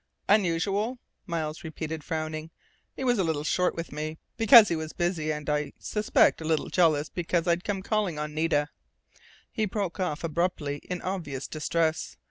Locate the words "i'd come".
7.47-7.83